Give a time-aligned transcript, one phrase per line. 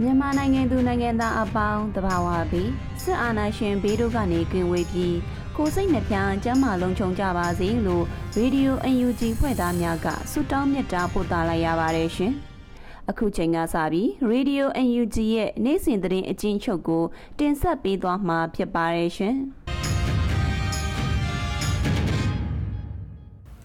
[0.00, 2.70] မြန်မာနိုင်ငံသူနိုင်ငံသားအပေါင်းတဘာဝပြီး
[3.02, 5.16] စစ်အာဏာရှင်ဘေးတို့ကနေကင်းဝေးပြီး
[5.56, 8.04] ကိုယ်စိတ်နှပြကျန်းမာလုံးချုံကြပါစေလို့
[8.36, 12.32] ရေဒီယို UNG ဖွဲ့သားများကဆုတောင်းမြတ်တာပို့သလိုက်ရပါတယ်ရှင်။
[13.10, 14.68] အခုချိန်ကစပြီးရေဒီယို
[15.00, 17.04] UNG ရဲ့နေ့စဉ်သတင်းအကျဉ်းချုပ်ကို
[17.38, 19.36] တင်ဆက်ပေးသွားမှာဖြစ်ပါတယ်ရှင်။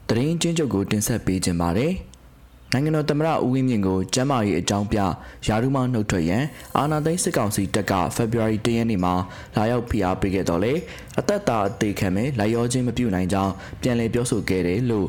[0.09, 1.93] တရင်ချင်းချုပ်ကိုတင်ဆက်ပေးခြင်းပါတယ်။
[2.73, 5.07] နိုင်ငံတော်သမ္မတဦးဝင်းမြင့်ကိုကျမ်းမာရေးအကြောင်းပြယာ
[5.47, 6.43] ရုမှနှုတ်ထွက်ရန်
[6.77, 9.13] အာဏာသိမ်းစစ်ကောင်စီတပ်ကဖေဖော်ဝါရီ၁ရက်နေ့မှာ
[9.55, 10.73] လာရောက်ဖိအားပေးခဲ့တော့လေ
[11.19, 15.07] အသက်တာအသေးခံမဲ့လိုက်ရောချင်းမပြုတ်နိုင်ကြောင်းပြန်လည်ပြောဆိုခဲ့တယ်လို့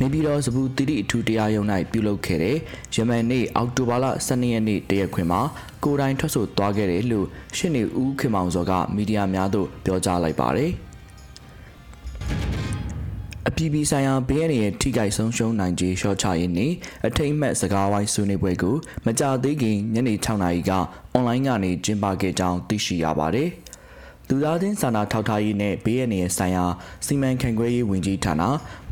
[0.00, 2.56] နေပြည်တော်စပူတိတိအထူးတရားရုံး၌ပြုလုပ်ခဲ့တဲ့
[2.94, 5.40] ယမန်နေ့အောက်တိုဘာလ12ရက်နေ့တရက်ခွင်မှာ
[5.84, 10.72] ကိုယ်တိုင်ထွက်ဆိုသွားခဲ့တယ်လို့ရှင်းနေဦးခင်မောင်စောကမီဒီယာများသို့ပြောကြားလိုက်ပါတယ်။
[13.50, 16.72] အပြည်ပြည်ဆိုင်ရာဘေးရန်ရဲ့ထိခိုက်ဆုံးရှုံးနိုင်ခြင်းရှော့ချရေးနေ့
[17.06, 20.72] အထိမ့်မှတ်စကားဝိုင်းဆွေးနွေးပွဲကိုမကြသေးခင်ညနေ6နာရီက
[21.12, 23.48] အွန်လိုင်းကနေကျင်းပခဲ့ကြောင်းသိရှိရပါတယ်။
[24.28, 26.64] လူသားချင်းစာနာထောက်ထားရေးနဲ့ဘေးရန်ရဲ့ဆိုင်ရာ
[27.06, 28.42] စီမံခန့်ခွဲရေးဝန်ကြီးဌာန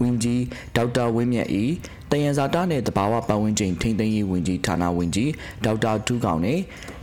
[0.00, 0.42] ဝန်ကြီး
[0.76, 1.64] ဒေါက်တာဝင်းမြတ်ဤ
[2.10, 5.30] တယံဇာတာနဲ့တဘာဝပတ်ဝန်းကျင်ထိန်းသိမ်းရေးဝန်ကြီးဌာနဝန်ကြီး
[5.64, 6.60] ဒေါက်တာထူးကောင်နဲ့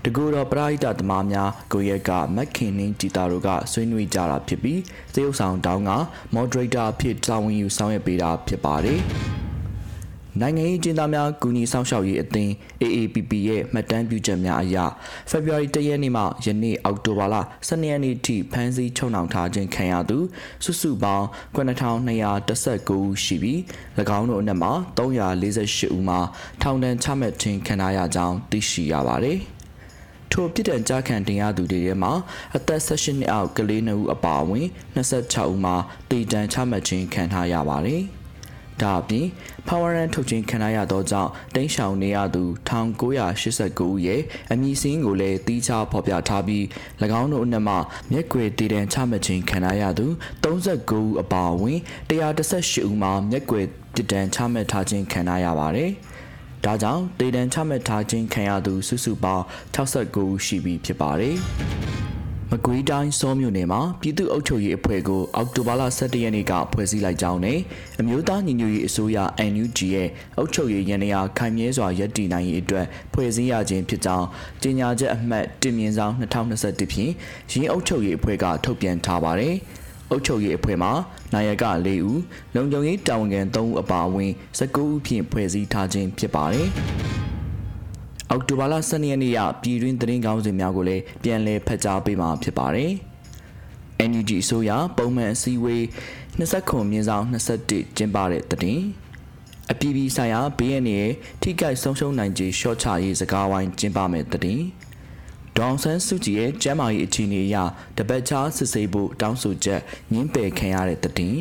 [0.07, 4.81] တကူတော်ပရိဟိတသမားများကိုရက်ကမက်ခင်နင်းကြည်တာတို့ကဆွေးနွေးကြတာဖြစ်ပြီး
[5.13, 5.91] သရုပ်ဆောင်တောင်းက
[6.35, 9.01] moderator အဖြစ်တာဝန်ယူဆောင်ရွက်ပေးတာဖြစ်ပါတယ်။
[10.41, 12.51] နိုင်ငံရေးကျင်းသားများကူညီဆောင်ရှောက်ရေးအသင်း
[12.81, 14.77] AAPP ရဲ့မှတ်တမ်းပြုချက်များအရ
[15.31, 17.35] February 1ရက်နေ့မှယနေ့အောက်တိုဘာလ
[17.67, 20.17] 12ရက်နေ့ထိဖမ်းဆီးချုပ်နှောင်ထားခြင်းခံရသူ
[20.63, 23.59] စုစုပေါင်း9219ဦးရှိပြီး၎
[24.17, 26.19] င်းတို့အနက်မှာ348ဦးမှာ
[26.61, 29.39] ထောင်ဒဏ်ချမှတ်ခြင်းခံရကြောင်းသိရှိရပါတယ်။
[30.37, 32.13] ထိုပြစ်ဒဏ်ကြားခံတင်ရသူတွေထဲမှာ
[32.55, 35.75] အသက်18နှစ်အောက်ကလေး2ဦးအပါအဝင်26ဦးမှာ
[36.09, 38.01] တည်တံချမှတ်ခြင်းခံထားရပါတယ်။
[38.81, 39.25] ဒါအပြင်
[39.67, 46.63] Power Run ထုတ်ခြင်းခံရသောကြောင့်တိန့်ရှောင်နေရသူ1989ဦးရဲ့အမည်စင်းကိုလည်းတီးခြားဖော်ပြထားပြီး၎
[47.21, 47.75] င်းတို့အနက်မှ
[48.11, 50.05] မျက်ကွယ်တည်တံချမှတ်ခြင်းခံရသူ
[50.43, 51.79] 39ဦးအပါအဝင်
[52.09, 55.91] 118ဦးမှာမျက်ကွယ်တည်တံချမှတ်ထားခြင်းခံရပါတယ်။
[56.65, 59.43] ဒါကြောင့်ဒေတန်ချမှတ်ထားခြင်းခံရသူစုစုပေါင်း
[59.75, 61.35] 69ဦးရှိပြီဖြစ်ပါတယ်။
[62.51, 67.59] မကွေးတိုင်းစောမြို့နယ်မှာပြည်သူ့အုပ်ချုပ်ရေးအဖွဲ့ကိုအောက်တိုဘာလ17ရက်နေ့ကဖွဲ့စည်းလိုက်ကြောင်းနဲ့
[67.99, 69.17] အမျိုးသားညီညွတ်ရေးအစိုးရ
[69.51, 74.25] NUG ရဲ့အုပ်ချုပ်ရေးရန်ရာခိုင်မြဲစွာရည်တည်နိုင်ရေးအတွက်ဖွဲ့စည်းရခြင်းဖြစ်ကြောင်း
[74.61, 77.11] ကြေညာချက်အမှတ်တင်မြင့်ဆောင်2021ဖြင့်
[77.51, 79.55] ရင်းအုပ်ချုပ်ရေးအဖွဲ့ကထုတ်ပြန်ထားပါတယ်။
[80.09, 80.91] အုပ်ချုပ်ရေးအဖွဲ့မှာ
[81.33, 82.19] နိုင်ရက၄ဦး
[82.55, 86.67] လုံခြုံရေးတာဝန်ခံ၃ဦးအပါအဝင်19ဦးဖြင့်ဖွဲ့စည်းထားခြင်းဖြစ်ပါတယ်။
[88.29, 92.91] အောက်တိုဘာလ12ရက်နေ့ရပြည်တွင်းသတင်းကောင်းစင်များကိုလည်းပြန်လည်ဖတ်ကြားပေးမှာဖြစ်ပါတယ်။
[94.09, 95.83] NUG အစိုးရပုံမှန်အစည်းအဝေး
[96.39, 98.83] 29မြင်းဆောင်21ကျင်းပတဲ့သတင်း
[99.71, 101.11] အပြည်ပြည်ဆိုင်ရာ BN ရဲ့
[101.41, 104.63] ထိခိုက်ဆုံးရှုံးနိုင်ခြင်းရှော့ချရေးစကားဝိုင်းကျင်းပမယ်သတင်း
[105.57, 107.55] ဒေါန်ဆန်းစုကြည်ရဲ့ကျမ်းမာရေးအခြေအနေအရ
[107.97, 111.39] တပတ်ချားစစ်ဆေးဖို့တောင်းဆိုချက်ညှင်းပယ်ခံရတဲ့သတင်း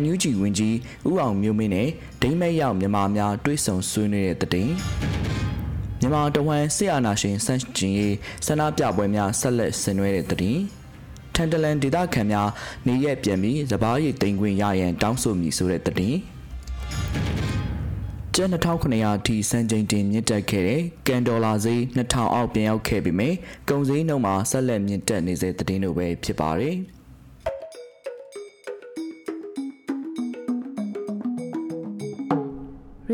[0.00, 0.76] NUG ဝင်ကြီး
[1.08, 1.88] ဦးအောင်မျိုးမင်းနဲ့
[2.22, 4.74] ဒိမ့်မဲ့ရောက်မြန်မာများတွဲဆုံဆွေးနွေးတဲ့သတင်း
[6.00, 8.14] မြန်မာတဝမ်းဆီအာနာရှင်စန့်ကျင်ရေး
[8.46, 10.58] ဆန္ဒပြပွဲများဆက်လက်ဆင်နွှဲတဲ့တဲ့တင်
[11.34, 12.48] ထန်တလန်ဒေသခံများ
[12.86, 16.16] နေရက်ပြန်ပြီးစပားရည်တင်ခွင့်ရရန်တောင်းဆိုမိဆိုတဲ့တဲ့တင်
[18.34, 23.34] ကျပ်2900ထိစံချိန်တင်မြင့်တက်ခဲ့တဲ့ကန်ဒေါ်လာဈေး2000အောက်ပြန်ရောက်ခဲ့ပြီမယ်
[23.68, 26.76] ကုန်စည်နှုန်းမှာဆက်လက်မြင့်တက်နေတဲ့တဲ့တို့ပဲဖြစ်ပါတယ်။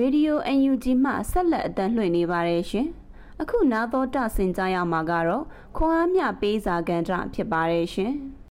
[0.01, 2.89] Radio UNG မှဆက်လက်အတန်းလွှင့်နေပါတယ်ရှင်။
[3.43, 5.45] အခုနာတော်တာဆင်ကြရမှာကတော့
[5.77, 8.15] ခွန်အားမြပေးစာကန္တဖြစ်ပါတယ်ရှင်။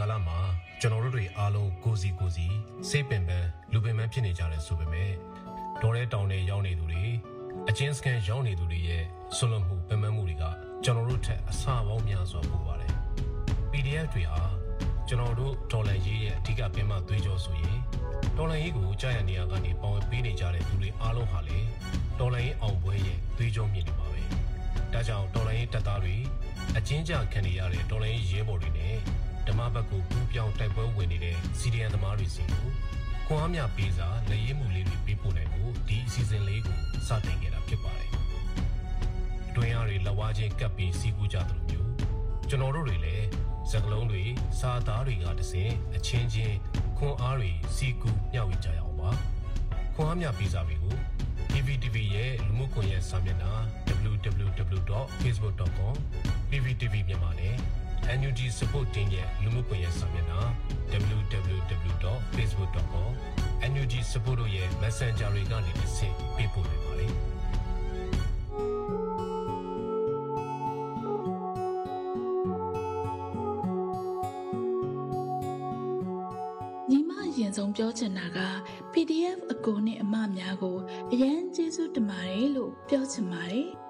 [0.00, 0.38] ကာလမှာ
[0.80, 2.46] ကျွန်တော်တို့တွေအားလုံးကိုစီကိုစီ
[2.88, 5.10] စိတ်ပင်ပန်းလူပင်ပန်းဖြစ်နေကြတယ်ဆိုပေမဲ့
[5.82, 7.02] ဒေါ်ရဲတောင်တွေရောက်နေသူတွေ
[7.68, 9.02] အချင်းစကန်ရောက်နေသူတွေရဲ့
[9.36, 10.44] ဆွလွန်မှုပင်ပန်းမှုတွေက
[10.84, 12.94] ကျွန်တော်တို့ထက်အဆပေါင်းများစွာပိုပါတယ်
[13.70, 14.40] PDF တွေဟာ
[15.08, 17.78] ကျွန်တော်တို့ဒေါ်လာရေးရဲ့အဓိကပင်မသွေးကြောဆိုရင်
[18.36, 21.58] ဒေါ်လာရေးကိုကြာရနေရကနေပေါဝင်ပေးနေကြတဲ့လူတွေအားလုံးဟာလေ
[22.18, 24.22] ဒေါ်လာရေးအောင်ပွဲရဲ့သွေးကြောမြင့်နေပါပဲ
[24.92, 26.16] ဒါကြောင့်ဒေါ်လာရေးတပ်သားတွေ
[26.76, 28.96] အချင်းကြခံနေရတဲ့ဒေါ်လာရေးရဲဘော်တွေနဲ့
[29.48, 32.66] ဓမ္မဘက်ကိုပူးပြောင်းတိုက်ပွဲဝင်နေတဲ့စီဒီအန်သမားတွေစီကို
[33.26, 38.10] ခွန်အားများပေးစာလက်ရေးမှုလေးတွေပေးပို့နိုင်ဖို့ဒီအစီအစဉ်လေးကိုစတင်ခဲ့တာဖြစ်ပါတယ်
[39.50, 41.90] အတွင်းအားတွေလက်ဝါးချင်းကပ်ပြီးစီးကူးကြသလိုမျိုး
[42.48, 43.26] ကျွန်တော်တို့တွေလည်း
[43.70, 44.22] စကလုံးတွေ
[44.60, 46.56] စာသားတွေကတစင်အချင်းချင်း
[46.98, 49.10] ခွန်အားတွေစီးကူးမျှဝေကြရအောင်ပါ
[49.94, 50.96] ခွန်အားများပေးစာတွေကို
[51.50, 53.52] PVTV ရဲ့လူမှုကွန်ရက်စာမျက်နှာ
[54.12, 55.94] www.facebook.com
[56.50, 57.54] PVTV မြန်မာနဲ့
[58.18, 60.40] NUG Support Team ရဲ့လူမှုကွန်ရက်စာမျက်နှာ
[61.18, 63.10] www.facebook.com
[63.72, 67.12] NUG Support တို့ရဲ့ Messenger တွေကနေတစ်ဆင့်ပေးပို့နိုင်ပါတယ်
[76.90, 78.38] ညီမအရင်ဆုံးပြောချင်တာက
[78.92, 80.76] PDF အကိုနဲ့အမများကို
[81.12, 83.68] အရန်ကျေးဇူးတင်ပါတယ်လို့ပြောချင်ပါတယ်။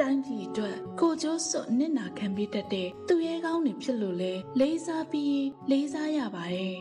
[0.00, 6.76] တိုင်းပြည်အတွက်ကိုကျိုးစွတ်နစ်နာခံပြီးတတ်တဲ့သူရဲကောင်းတွေဖြစ်လို့လဲလေးစားပြီးလေးစားရပါတယ်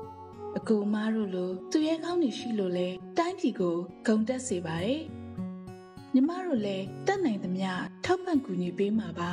[0.58, 2.88] ။အကိုမတို့လိုသူရဲကောင်းတွေရှိလို့လဲ
[3.18, 3.76] တိုင်းပြည်ကို
[4.06, 5.02] ဂုံတက်စေပါတယ်။
[6.14, 7.70] ညီမတို့လည်းတတ်နိုင်သမျှ
[8.04, 9.32] ထောက်ပံ့ကူညီပေးမှာပါ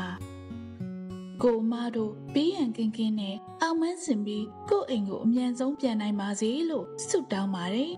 [1.44, 7.92] ။ကိုမတို့ပေးရန်ကင်းကင်းနဲ့အောင်မန်းစင်ပြီးကိုယ့်အိမ်ကိုအမြန်ဆုံးပြန်နိုင်ပါစေလို့ဆုတောင်းပါတယ်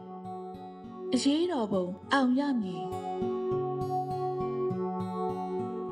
[1.14, 2.84] ။အရေးတော်ပုံအောင်ရမည်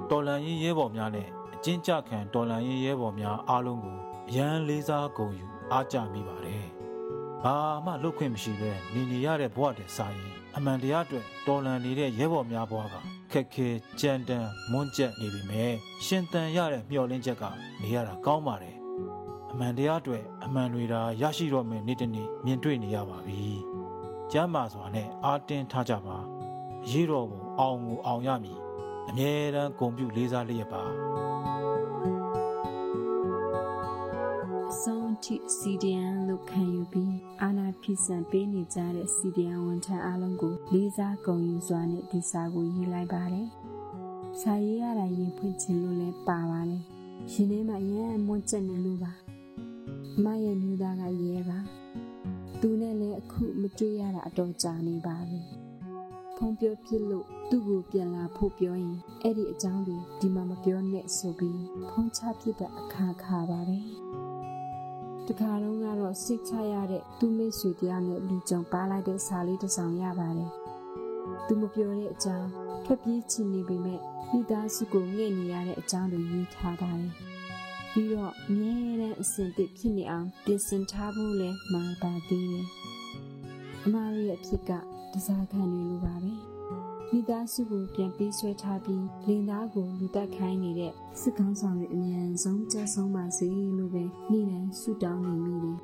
[0.09, 3.97] တော်လန်ရေးရဲဘော်များနဲ့အကျဉ်းချခံတော်လန်ရေးရဲဘော်များအားလုံးကို
[4.29, 6.65] အရန်လေးစားဂုဏ်ယူအားကြမိပါတယ်။
[7.43, 7.55] ဘာ
[7.85, 12.95] မှလုတ်ခွင့်မရှိပဲနေနေရတဲ့ဘဝတည်းစာရင်အမှန်တရားအတွက်တော်လန်နေတဲ့ရဲဘော်များဘဝက
[13.31, 13.67] ခက်ခဲ
[13.99, 15.73] ကြမ်းတမ်းမွန်းကျက်နေပြီမဲ့
[16.05, 17.43] ရှင်တန်ရတဲ့မျှော်လင့်ချက်က
[17.81, 18.75] နေရတာကောင်းပါတယ်။
[19.51, 23.41] အမှန်တရားအတွက်အမှန်တွေဒါရရှိတော့မယ်နေ့တစ်နေ့မြင်တွေ့နေရပါပြီ။
[24.31, 26.17] ကျမ်းမာစွာနဲ့အားတင်းထားကြပါ။
[26.91, 28.59] ရေးတော်ပုံအောင်ကိုအောင်ရမည်။
[29.09, 30.83] အမြဲတမ်းဂုဏ်ပြုလေးစားလျက်ပါ
[34.71, 43.47] အဆုံးအထိ CDN လို့ခံယူပြီးအာနာဖိစံပေးနေကြတဲ့ CDN ဝန်ထမ်းအားလုံးကိုလေးစားဂုဏ်ယူစွာနဲ့ဒီစာကိုရေးလိုက်ပါတယ်။
[44.41, 46.81] စာရေးရတာရင်ဖွင့်ခြင်းလို့လည်းပါပါတယ်။
[47.31, 49.11] ရှင်ထဲမှာအရင်အမွန်းချက်နေလို့ပါ။
[50.23, 51.59] မရဲ့မျိုးသားကရဲပါ။
[52.61, 55.41] သူနဲ့လည်းအခုမတွေ့ရတာအတော်ကြာနေပါပြီ။
[56.35, 61.59] ဖုံပြောဖြစ်လို့ သူ့ကိုပြန်လာဖို့ပြောရင်အဲ့ဒီအကြောင်းတွေဒီမှာမပြောနဲ့ဆိုပြီး
[61.89, 63.79] ဖုံးချဖြစ်တဲ့အခါခါပါပဲ။
[65.27, 70.51] တခါတော့ကတော့စိတ်ချရတဲ့သူမိတ်ဆွေတရားနဲ့လူကြုံပါလိုက်တဲ့စာလေးတစ်စောင်ရပါတယ်။
[71.45, 72.49] သူမပြောတဲ့အကြောင်း
[72.85, 73.99] ထွက်ပြေးချင်နေပေမဲ့
[74.31, 77.11] မိသားစုကိုငဲ့နေရတဲ့အကြောင်းတွေရေးထားပါတယ်။
[77.91, 82.67] ပြီးတော့အမြဲတမ်းအစဉ်တည်းဖြစ်နေအောင်ပြင်ဆင်ထားဖို့လည်းမှာပါသေးတယ်။
[83.85, 84.71] အမရရဲ့အဖြစ်က
[85.13, 86.33] တစားခံနေလိုပါပဲ။
[87.11, 93.47] မိသားစုကိုပြန်ပေးဆွဲထားပြီးလင်သားကိုလူတက်ခိုင်းနေတဲ့စစ်ကောင်းဆောင်ရဲ့အမြန်ဆုံးကြဆုံးပါစေ
[93.77, 95.79] လို့ပဲနေ့တိုင်းဆုတောင်းနေမိတယ်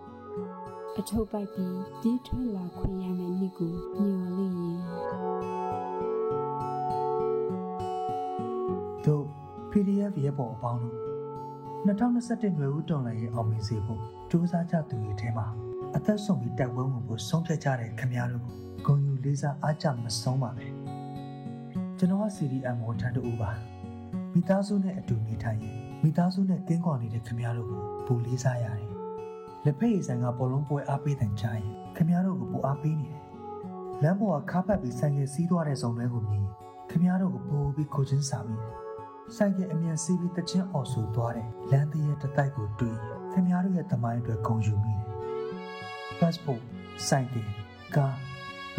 [1.00, 4.80] ။အထုပ်ပိုက်ပြီးဒီထွက်လာခွင့်ရမယ့်နေ့ကိုမျှော်လင့်ရင်
[9.06, 9.25] တို့
[9.72, 10.98] PDF ရဲဘော်အပေါင်းတို့
[11.88, 15.48] 2021နွေဦးတော်လှန်ရေးအောင်မြင်စေဖို့စူးစမ်းကြသူတွေထဲမှာ
[15.96, 18.44] အသက်ဆုံးပြီးတိုက်ပွဲဝင်ဖို့ဆုံးဖြတ်ကြတဲ့ခင်ဗျားတို့
[18.88, 20.81] ကိုဂုဏ်ယူလေးစားအားကြမဆုံးပါပဲ
[22.01, 23.51] ကျွန်တော်က CDM ဝန်ထမ်းတူပါ
[24.34, 28.89] မိသားစုနဲ့အတူနေထိုင်ရင်မိသားစုနဲ့ကင်းကွာနေတဲ့ခင်ဗျားတို့ကိုပူလေးစားရတယ်
[29.65, 33.22] လက်ဖက်ရည်ဆိုင်ကဘောလုံးပွဲအားပေးတဲ့ကြားရင်ခင်ဗျားတို့ကိုပူအားပေးနေတယ်
[34.01, 36.53] လမ်းပေါ်ကခါးပတ်ပြီးဆိုင်ကယ်စီးသွားတဲ့ဇုံတွေကိုမြင်ရင်
[36.89, 38.75] ခင်ဗျားတို့ကိုပိုပြီးကိုချင်းစာမိတယ်
[39.36, 45.05] ဆိုင်ကအမြန်စီးပြီးတချင်းအော်ဆူသွားတယ်လမ်းသေးရဲ့တတိုက်ကိုတွေ့ရင်ခင်ဗျားတို့ရဲ့သမိုင်းအတွက်ဂုဏ်ယူမိတယ်
[46.20, 46.62] passport
[47.08, 47.36] ဆိုင်က
[47.96, 48.17] ကား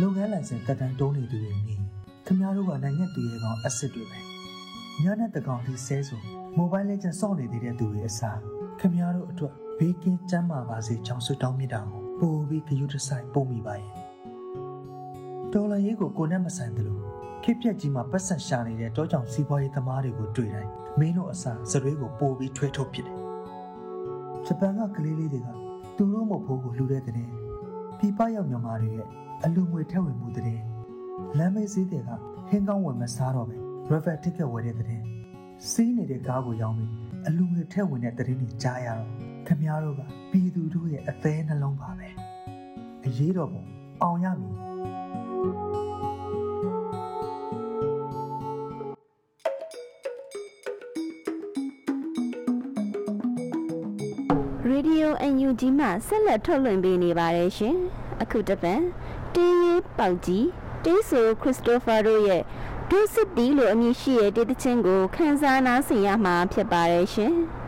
[0.01, 1.82] လုပ်ငန်းလိုင်စင်တက်တန်းတိုးနေသူတွေမြင်
[2.33, 4.19] ခင်ဗျားတို့ကနိုင်ငံသူရဲကောင်အစ်စ်တွေပဲ
[5.03, 6.21] ညနဲ့တကောင်ထိဆဲဆို
[6.57, 8.39] မိုဘိုင်းလက်ကျန်စောင့်နေသေးတဲ့သူတွေအစား
[8.81, 13.91] ခင်ဗျားတို့အတွက်ဘေးကင်းကျန်းမာပါစေကြောင်းဆုတောင်းမြတ်တာကိုပို့ပြီးဂရုတစိုက်ပို့မိပါရဲ့
[15.53, 17.03] တော်လန်ရေးကိုကိုနဲ့မဆိုင်တယ်လို့
[17.43, 23.19] ခေတ်ပြက်ကြီးမှာပတ်ဆက်ရှာနေတဲ့တောကြောင်စီးပွားရေးသမားတွေကိုတွေ့တိုင်းမင်းတို့အစားစရွေးကိုပို့ပြီးထွဲထုတ်ဖြစ်တယ်
[24.47, 25.49] ဂျပန်ကကလေးလေးတွေက
[25.97, 27.15] သူတို့မဟုတ်ဘူးကိုလှူတဲ့တဲ့
[27.99, 29.07] ပြပရောက်မြန်မာတွေရဲ့
[29.45, 30.72] အလူငွေထက်ဝင်မှုတဲ့
[31.39, 32.11] လမ်းမေးစည်းတွေက
[32.49, 33.57] ဟင်းကောင်းဝင်မစားတော့ပဲ
[33.91, 35.03] river ticket ဝယ်တဲ့တဲ့
[35.71, 36.91] စီးနေတဲ့ကားကိုရောင်းပြီး
[37.27, 39.11] အလူငွေထက်ဝင်တဲ့တရင်တွေကြားရတော့
[39.47, 42.09] ခမည်းတော်ကပြည်သူတို့ရဲ့အသေးနှလုံးပါပဲ
[43.07, 43.63] အရေးတော်ပုံ
[44.03, 44.55] အောင်ရမည်
[54.69, 55.13] ရေဒီယို
[55.45, 57.77] UNG မှဆက်လက်ထုတ်လွှင့်ပေးနေပါတယ်ရှင်။
[58.23, 58.83] အခုတစ်ပတ်
[59.35, 62.43] တင်းရီပေါက်ကြီး တေးဆိုခရစ်စတိုဖာတို့ရဲ့
[62.91, 67.62] ဒုစစ်တီလို့အမည်ရှိတဲ့တေးသချင်းကိုခန်းစားနားဆင်ရမှာဖြစ်ပါတယ်ရှင်။။ငါ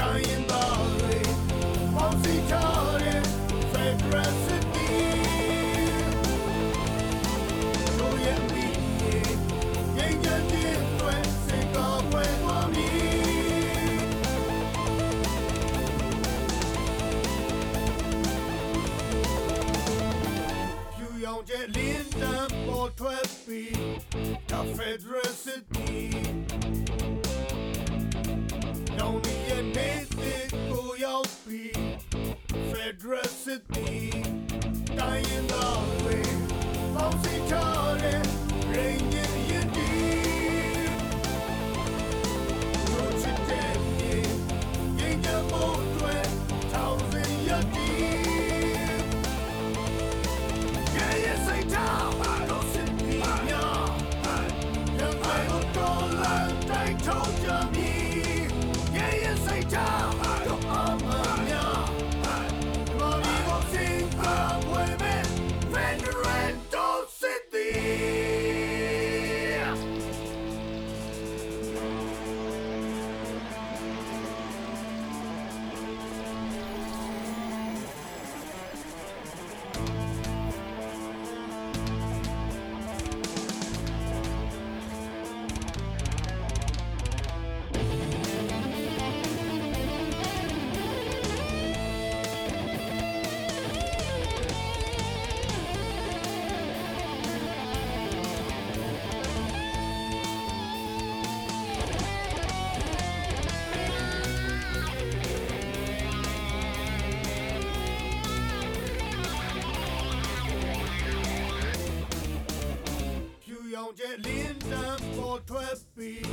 [0.00, 1.16] တိုင်းရင်းသားတွေ
[1.94, 3.28] ပေါင်းစည်းထားတဲ့
[33.08, 33.97] recipe.
[113.88, 116.24] ဖြူရောင်ကျဲလင်းတန်းပေါ်ထွက်ပြီး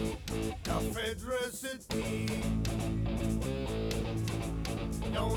[0.65, 2.09] The Federal City
[5.13, 5.35] နော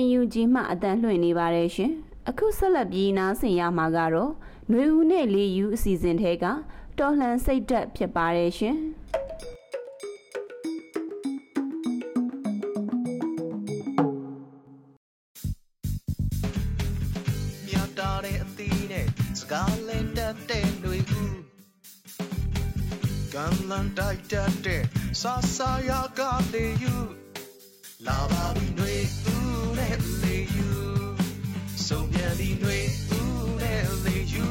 [0.00, 1.92] UNG မှအတန်လွှင့်နေပါတယ်ရှင်။
[2.28, 4.32] အခုဆက်လက်ပြီးနားဆင်ရမှာကတော့
[4.68, 6.44] ຫນွေဦးနဲ့လေယူအစီအစဉ်ထဲက
[6.98, 8.78] တော်လှန်စိတ်ဓာတ်ဖြစ်ပါတယ်ရှင်။
[18.00, 19.06] တာတဲ့အသီးနဲ့
[19.38, 21.24] စကားလင်းတတ်တဲ့လူကူ
[23.34, 24.82] ကံလန်တိုက်တတ်တဲ့
[25.20, 26.20] ဆာဆာယာက
[26.52, 26.94] လေးယူ
[28.06, 29.41] လာပါပြီနှွေသူ
[30.22, 30.68] လေယူ
[31.86, 32.78] ဆုံးပြန်သည်တွေ
[33.18, 34.46] ဦးနဲ့လေယူ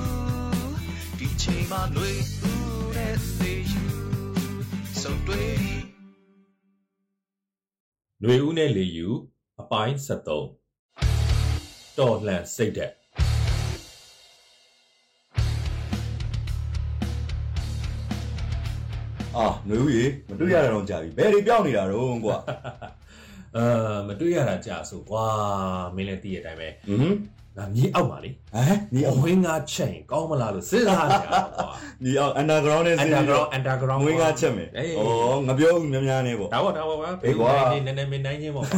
[1.20, 2.12] ဒီချိန်မှာတွေ
[2.44, 3.86] ဦးနဲ့လေယူ
[5.02, 5.44] ဆုံးတွေ
[8.24, 9.08] တွေဦးနဲ့လေယူ
[9.62, 12.92] အပိုင်း73တော်လှန်စိတ်သက်
[19.38, 22.38] အာနှွေဦးရေမတွေ့ရတော့ကြာပြီဘယ်တွေပြောင်းနေတာတော့ကွာ
[23.58, 25.26] အာမတွေ့ရတာကြာဆိုကွာ
[25.96, 27.16] မင်းလည်းသိရတဲ့အတိုင်းပဲဟမ်
[27.58, 31.72] ငါမြေအောက်ပါလေဟမ်ဒီအအောင်ဝင်းငါချက်ရင်ကောင်းမလားလို့စဉ်းစားနေတာကွာ
[32.04, 38.74] ဒီအောင် underground နဲ့ underground underground ဝင်းကားချက်မယ်အေးဩငါပြောဦးများများနေပေါ့ဒါပေါ့ဒါပေါ့ကွာအေးကွာနည်းနည်းနည်းမင်းနိုင်ချင်းပေါ့ကွ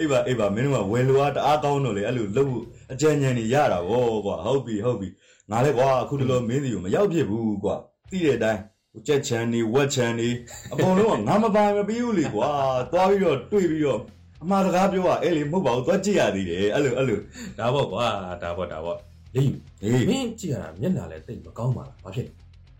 [0.00, 5.08] အေးပါအေးပါမင်းတို့ကဝယ်လိုအားတအားကောင်းတော့လေအဲ့လိုလုပ်ဖို့အကြံဉာဏ်နေရတာဗောကွာဟုတ်ပြီဟုတ်ပြီ
[5.50, 7.74] ငါလည်းကွာအခုတလောမင်းစီကိုမရောက်ဖြစ်ဘူးကွာ
[8.10, 10.28] သိတဲ့အတိုင်းဟို ကြက်ချန်နေဝက်ချန်နေ
[10.72, 12.50] အကုန်လုံးကငါမပိုင်မပြီးဘူးလေကွာ
[12.92, 14.00] သွားပြီးတော့တွေ့ပြီးတော့
[14.42, 17.20] အမှားစကားပြောတာအဲ့လေမဟုတ်ပါဘူးသွားကြည့်ရသေးတယ်အဲ့လိုအဲ့လို
[17.58, 18.06] ဒါပေါ့ကွာ
[18.42, 18.98] ဒါပေါ့ဒါပေါ့
[19.34, 22.32] လေယူဟေးမင်းကြည့်ရတာမျက်နှာလည်းတိတ်မကောင်းပါလားဘာဖြစ်လဲ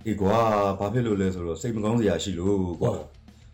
[0.06, 0.38] အေးကွာ
[0.78, 3.06] ဘာဖြစ်လို့လဲဆိုတော့စိတ်မကောင်းစရာရှိလို့ကွာဟုတ်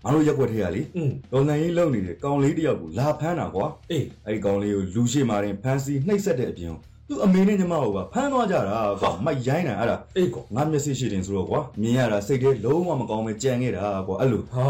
[0.04, 6.74] ငါတို့ရက်ွက်ထဲရလေอืมဒေါ်လန်ကြီးလုံနေတဲ့ကောင်လေးတယောက်ကိုလာဖမ်းတာကွာအေးအဲ့ဒီကောင်လေးကိုလူရှိမာရင်ဖမ်းဆီးနှိပ်စက်တဲ့အပြင်
[7.08, 14.66] သူအမေနဲ့ညီမကိုပါဖမ်းသွားကြတာကွာမရိုင်းနိုင်အဲ့ဒါအေးကွာငါမျက်စိရှိတင်ဆိုတော့ကွာမြင်ရတာစိတ်ထဲလုံးဝမကောင်းပဲကြံခဲ့တာကွာအဲ့လိုဟာ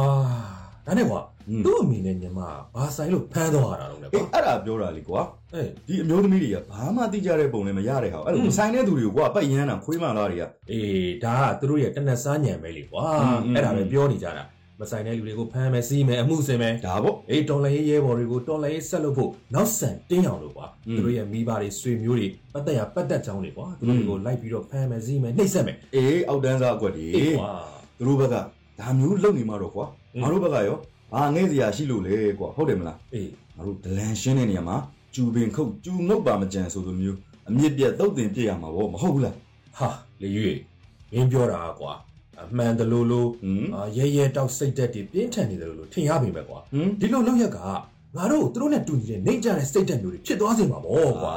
[0.87, 1.21] ဒါနဲ့ကွာ
[1.67, 2.41] သူ့အမေနဲ့ညီမ
[2.75, 5.21] ဘာဆိုင်လို့ဖမ်းသွားတာလုံးလဲကွာအေးအဲ့ဒါပြောတာလေကွာ
[5.55, 13.05] အေးဒီအမျိုးသမီးတွေကဘာမှသိကြတဲ့ပုံလည်းမရတဲ့ဟာအဲ့လိုဆိုင်တဲ့သူတွေကကွာပတ်ရမ်းတာခွေးမလာတွေကအေးဒါကသူတို့ရဲ့တနက်စားညံပဲလေကွာ
[13.55, 14.45] အဲ့ဒါပဲပြောနေကြတာ
[14.81, 27.07] မဆိုင်တဲ့လူတွေကိုဖမ်းမယ်စီးမယ်အမှုဆင်မယ်ဒါပေါ့အေးတော်လည်းရဲဘော်တွေကိုတော်လည်းဆက်လုပ်ဖို့နောက်ဆန်တင်းအောင်လို့ကွာသူတို့ရဲ့မိဘတွေဆွေမျိုးတွေပတ်သက်ရပတ်သက်ချောင်းတွေကွာသူတို့တွေကိုလိုက်ပြီးတော့ဖမ်းမယ်စီးမယ်နှိပ်စက်မယ်အေးအောက်တန်းစားအကွက်တွေ
[27.39, 27.51] ကွာ
[27.99, 28.35] သူတို့ဘက်က
[28.81, 29.87] ဒါမျိုးလုပ်နေမှာတော့ကွာ
[30.23, 30.79] ငါတို့ဘက်ကရော
[31.13, 34.77] ဘာငဲ့စရာရှိလို့လဲကွာဟုတ်တယ်မလားအေးငါတို့ဒလန်ရှင်းတဲ့နေရာမှာ
[35.15, 37.19] ကျူပင်ခုတ်ကျူငုတ်ပါမကြံဆိုလိုမျိုး
[37.49, 39.37] အမြင့်ပြတ်တုတ်တင်ပြရမှာဗောမဟုတ်ဘူးလား
[39.79, 39.89] ဟာ
[40.23, 40.51] လေရွေ
[41.13, 41.93] မင်းပြောတာကွာ
[42.43, 47.59] အမှန်တလို့လို့ဟမ်အာရဲရဲတောက်စိတ်သက်တွေပြင်းထန်နေတယ်လို့ထင်ရပြီပဲကွာဟမ်ဒီလိုလောက်ရက်က
[48.17, 51.35] ငါတို့သူတို့နဲ့တူညီတဲ့နှိမ့်ကြတဲ့စိတ်သက်မျိုးတွေဖြစ်သွားစေမှာပေါ့ကွာ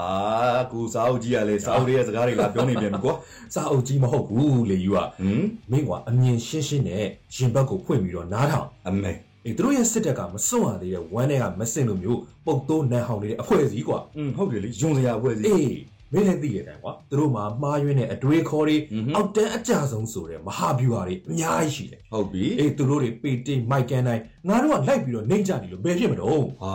[0.57, 3.13] အာကူစာအုပ်ကြီးကလည်းစာအုပ်ရဲ့စကားတွေကပြောနေပြန်ပြီကွာ
[3.53, 7.05] စာအုပ်ကြီးမဟုတ်ဘူးလေယူကဟမ်မင်းကွာအမြင်ရှင်းရှင်းနဲ့
[7.35, 9.11] ရင်ဘတ်ကိုဖွင့်ပြီးတော့နားထောင်အမေ
[9.45, 15.77] အေးသူတို့ရဲ့စစ်တပ်ကမစွန့်ရသေးတဲ့ဝမ်းထဲကမစင်လိုမျိုးပုတ်တိုးနန်းဟောင်နေတဲ့အဖွဲ့အစည်းကွာอืมဟုတ်တယ်လေယွန်စရာအဖွဲ့စီအေး
[16.13, 26.73] မင်းလည်းသိရတဲ့ကွာသူတို့မှာမှားယွင်းတဲ့အတွေးခေါ်တွေဟွန်းဟွန်းအောက်တန်းအကြဆုံးဆိုတဲ့မဟာဗျူဟာတွေအများကြီးရှိတယ်ဟုတ်ပြီအေးသူတို့တွေပေတိတ်မိုက်ကန်တိုင်းငါတို့ကလိုက်ပြီးတော့နှိမ့်ကြတယ်လို့ဘယ်ဖြစ်မလို့ဟာ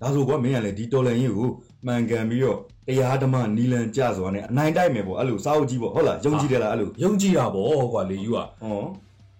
[0.00, 1.48] ဒါဆိုကွာမင်းကလည်းဒီတော်လန်ကြီးကို
[1.86, 8.84] မှန်ကန်ပြီးတော့တရားဓမ္မနီလန်ကြစွာနဲ့အနိုင်တိုက်မယ်ပေါ့အဲ့လိုစာအုပ်ကြီးပေါ့ဟုတ်လားယုံကြည်တယ်လားအဲ့လိုယုံကြည်တာပေါ့ကွာလေယူကဟော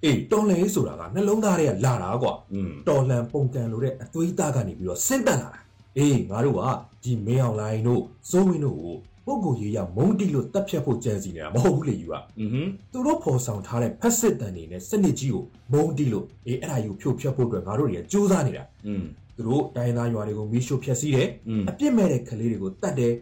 [0.05, 5.61] အေးတော်လှန်ရေးဆိုတာကနှလုံးသားတွေကလာတာကွာอืมတော်လှန်ပုံကန်လို့တဲ့အသွေးသားကနေပြီးတော့ဆင်းသက်လာတာ
[5.99, 6.61] အေးငါတို့က
[7.03, 21.29] ဒီမင်းအောင်လိုင်းတို့စိုးဝင်းတို့ကိုပုဂ္ဂိုလ်ရေးရမုံတိလို့တပ်ဖြတ်ဖို့ကြံစီနေတာမဟုတ်ဘူးလေယူကအင်းသူတို့ပေါ်ဆောင်ထားတဲ့ဖက်စစ်တန်တွေနဲ့စနစ်ကြီးကိုမုံတိလို့အေးအဲ့ဒါကြီးကိုဖြုတ်ဖြတ်ဖို့အတွက်ငါတို့တွေကစူးစမ်းနေတာအင်းသူတို့တိုင်းသားရွာတွေကိုမီးရှို့ဖျက်ဆီးတယ်
[21.69, 23.13] အပြစ်မဲ့တဲ့ကလေးတွေကိုတတ်တယ်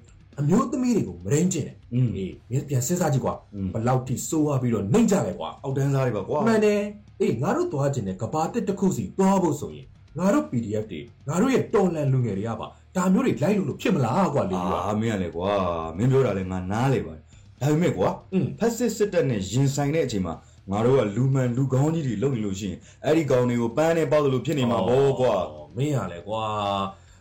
[0.41, 3.35] အမျိုးသမီးတွေကိုမရင်းကျင်တယ်အေးမင်းပြန်စဉ်းစားကြည့်ကွာ
[3.75, 6.81] ဘလောက်ထိစိုးဝါပြီးတော့နှိမ့်ကြလဲကွာအောက်တန်းစားတွေပါကွာမှန်တယ်
[7.21, 9.87] အေးငါတို့သွားကျင်တဲ့ကဘာတက်တစ်ခုစီသွားဖို့ဆိုရင်
[10.18, 15.51] ငါတို့ PDF တွေငါတို့ရဲ့တော်လန်လူငယ်တွေကပါဒါမျိုးတွေလိုက်လို့လို့ဖြစ်မလားကွာလေကွာအာမင်းကလည်းကွာ
[15.96, 20.35] မင်းပြောတာလည်းငါနားလေပါဒါပေမဲ့ကွာอืมဖက်စစ်စစ်တပ်နဲ့ရင်ဆိုင်တဲ့အချိန်မှာ
[20.70, 25.35] ငါတို့ကလူမှန်လူကောင်းကြီးတွေလုပ်နေလို့ရှိရင်အဲ့ဒီကောင်တွေကိုပန်းနဲ့ပေါက်တယ်လို့ဖြစ်နေမှာပေါ့ကွာ
[25.77, 26.42] မင်းရလဲကွာ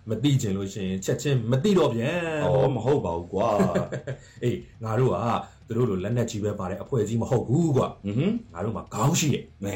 [0.09, 3.49] မသိချင်လို့ရှိရင်ချက်ချင်းမသိတော့ပြန်အော်မဟုတ်ပါဘူးကွာ
[4.43, 5.15] အေးငါတို့က
[5.69, 9.75] သူတို့လိုလက်နက်ကြီးပဲပါတဲ့အဖွဲ့အစည်းမဟုတ်ဘူးကွာอือဟึငါတို့မှာခေါင်းရှိတယ်မဲ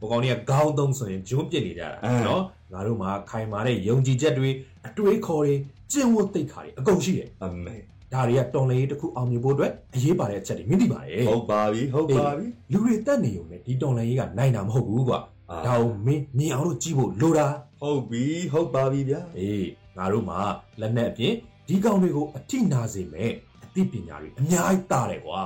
[0.00, 2.42] ဘကောင်တွေကခေါင်းသုံးဆိုရင်ဂျွန်းပြစ်နေကြတာအင်းနော်
[2.72, 4.50] ငါတို့မှာခိုင်မာတဲ့ယုံကြည်ချက်တွေ
[4.86, 5.54] အတွေးခေါ်တွေ
[5.92, 7.76] ကျင့်ဝတ်သိက္ခာတွေအကုန်ရှိတယ်အမေ
[8.12, 15.18] ဒါတွေကတော်လေးတစ်ခုအောင်မြင်ဖို့အတွက်အရေးပါတဲ့အချက်တွေမြင်သိပါတယ်ဟုတ်ပါပြီဟုတ်ပါပြီလူတွေတက်နေုံနဲ့ဒီတော်လေးကနိုင်တာမဟုတ်ဘူးကွာ
[15.50, 17.46] အာဒါကိုမင်းမြင်အောင်လို့ကြည့်ဖို့လိုတာ
[17.80, 19.66] ဟုတ်ပြီဟုတ်ပါပြီဗျာအေး
[19.96, 20.40] ငါတို့မှာ
[20.80, 21.34] လက်နက်အပြင်
[21.68, 25.40] ဒီကောင်တွေကိုအထိနာစေမဲ့အ သိပညာတွေအများကြီးတာတယ်ကွာ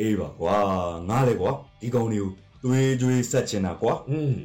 [0.00, 0.56] အေးပါကွာ
[1.08, 2.30] ငားလေကွာဒီကောင်တွေကို
[2.64, 3.92] သွေးကြွေးဆက်ချင်တာကွာ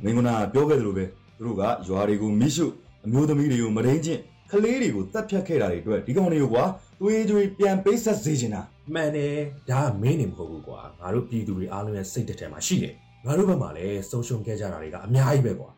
[0.03, 1.05] မင်းကနာပြောခဲ့သလိုပဲ
[1.37, 2.65] သူတို့ကရွာတွေကိုမိရှု
[3.05, 4.21] အမျိုးသမီးတွေကိုမရင်းချင်း
[4.51, 6.63] ကလေးတွေကိုတပ်ဖြတ်ခဲ့တာတွေအတွက်ဒီကောင်တွေကိုကွာ
[7.01, 8.61] သွေးကြွေးပြန်ပိတ်ဆက်စေချင်တာ
[8.93, 9.35] မှန်တယ်
[9.69, 12.93] ဒါကမင်းနေမဟုတ်ဘူးကွာငါတို့ပြည်သူတွေအားလုံးရဲ့စိတ်တထဲမှာရှိတယ်
[13.25, 15.69] ငါတို့ဘက်မှာလည်းဆုံးရှုံးခဲ့ကြတာတွေကအများကြီးပဲကွာ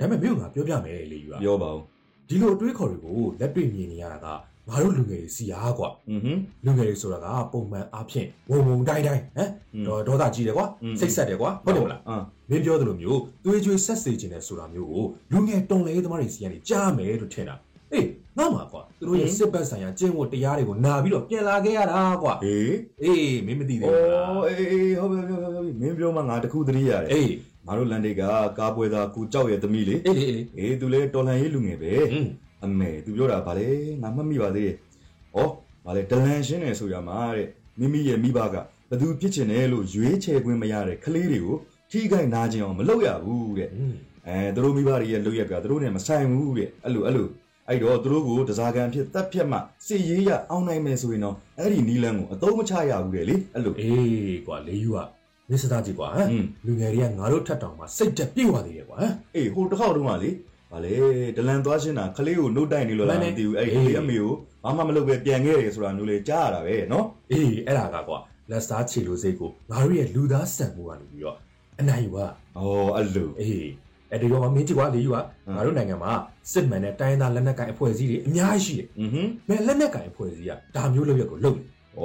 [0.00, 1.80] ဒါပေမဲ့မြို့ကပြောပြမယ်လေယူကပြောပါဦး
[2.28, 4.26] ဒီလိုအတွေးခေါ်တွေကိုလက်တွေ့မြင်နေရတာက
[4.70, 6.32] ငါတို့လူငယ်တွေစီအားကွာอือဟึ
[6.64, 9.50] လူငယ်တွေဆိုတာကပုံမှန်အားဖြင့်ဝုံဝုံတိုင်းတိုင်းဟမ်
[9.86, 10.66] တော့ဒေါသကြီးတယ်ကွာ
[11.00, 17.56] စိတ်ဆက်တယ်ကွာဟုတ်တယ်မလားအင်းမင်းပြောသလိုမျိုးသွေးကြွေးဆက်စေခြင်းနဲ့ဆိုတာမျိုးကိုလူငယ်တော်လှန်ရေးသမားတွေစီကနေကြားမယ်လို့ထင်တာ
[17.92, 18.06] အေး
[18.38, 27.32] ငါမှာကွာသူတို့ရဲ့စစ်ဘက်ဆိုင်ရာကျင့်ဝတ်တရားတွေကိုနာပြီးတော့ပြန်လာခဲ့ရတာကွာဟေးအေးမင်းမသိသေးဘူးလားဩအေးအေးဟုတ်ပြီဟုတ်ပြီဟုတ်ပြီမင်းပြောမှငါတခုသတိရတယ်အေး
[27.66, 28.22] ငါတို့လန်ဒေက
[28.58, 31.92] ကားပွဲသားကိုကြောက်ရဲ့သမီးလေအေးအေးအေးသူလဲတော်လှန်ရေးလူငယ်ပဲ
[32.64, 33.68] အမေသူပြောတာဗာလေ
[34.02, 34.76] ငါမှတ်မိပါသေးတယ်။
[35.36, 35.38] ဩ
[35.86, 38.56] ဗာလေဒလန်ရှင်းနေဆိုရမှာတဲ့မိမိရဲ့မိဘက
[38.90, 41.56] ဘသူပြစ်ချင်တယ်လို့ရွေးချယ်ခွင့်မရတဲ့ကလေးတွေကို
[41.90, 43.70] ထိခိုက်နာကျင်အောင်မလုပ်ရဘူးတဲ့။
[44.26, 47.28] အဲသူတို့မိဘတွေရဲ့လုပ်ရပြသူတို့နဲ့မဆိုင်ဘူးတဲ့။အဲ့လိုအဲ့လို
[47.70, 54.98] အဲ့တော့သူတို့ကိုတစားကံဖြစ်တပ်ဖြတ်မှစီရေးရအောင်နိုင်မယ်ဆိုရင်တော့အဲ့ဒီနီလန်းကိုအသုံးမချရဘူးတဲ့လေအဲ့လိုအေးကွာလေယူက
[55.50, 56.08] မစ္စတာကြီးကွာ
[56.66, 58.96] လူငယ်တွေကငါတို့ထက်တောင်မှစိတ်တက်ပြေဝသေးတယ်ကွာ
[59.34, 60.30] အေးဟိုတစ်ခေါက်တုန်းကလေ
[60.72, 60.94] ဗာလေ
[61.36, 64.32] ဒလန်သွားရှင်းတာကလေးကိုနှုတ်တိုက်နေလို့လားမှမန်တယ်သိဘူးအဲ့ဒီကလေးအမေကို
[64.64, 68.18] ဘာမှမလုပ်ပဲပြန်ခဲ့တယ်ဆိုတာမျိုးလေကြားရတာပဲနော်အေးအဲ့ဒါကကွာ
[68.50, 71.36] လက်စားချေလို့စိတ်ကိုငါတို့ရဲ့လူသားဆန်မှုကနေပြီးတော့
[71.80, 72.22] အနိုင်ယူကဩ
[72.96, 73.68] အဲ့လိုအေး
[74.10, 75.16] အဲ့ဒီတော့မင်းကြည့်ကွာလေယူက
[75.56, 76.12] ငါတို့နိုင်ငံမှာ
[76.52, 81.66] စစ်မှန်တဲ့တိုင်းသားလက်နက်ကိုင်အဖွဲ့အစည်းတွေအများကြီးရှိတယ်อือဟึမဲလက်နက်ကိုင်အဖွဲ့အစည်းကဒါမျိုးလုပ်ရက်ကိုလုပ်တယ်
[81.98, 82.02] ဩ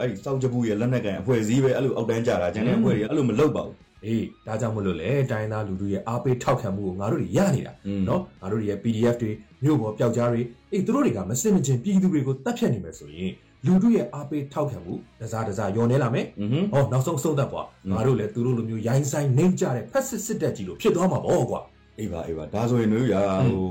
[0.00, 3.74] အဲ့ဒီစောက်ကြဘူးရဲ့လက်နက်ကန်အဖွဲ့အစည်းပဲအဲ့လိုအောက်တန်းကြတာကျန်တဲ့အဖွဲ့တွေအဲ့လိုမလုပ်ပါဘူး
[4.06, 7.72] အေးဒါကြောင့်မလို့လေတိုင်းသားလူတို့ရဲ့အားပေးထောက်ခံမှုကိုငါတို့တွေရနေတာ
[8.08, 9.30] နော်ငါတို့တွေရဲ့ PDF တွေ
[9.64, 10.40] မြို့ပေါ်ပျောက်ကြားတွေ
[10.72, 13.32] အေးသူတို့တွေကမစစ်မချင်းပြည်သူတွေကိုတတ်ဖြတ်နေမယ်ဆိုရင်
[13.66, 16.26] လူတို့ရဲ့အားပေးထောက်ခံမှုတစားတစားယောနေလာမယ်
[16.72, 21.60] ဟောနောက်ဆုံးဆုံးသက်ပွားငါတို့လည်းသူတို့လိုမျိုးရိုင်းဆိုင်နှိမ့်ကြတဲ့ဖက်စစ်စစ်တပ်ကြီးလိုဖြစ်သွားမှာပေါ့ကွာ
[21.98, 23.64] အေးပါအေးပါဒါဆိုရင်တို့ရာဟို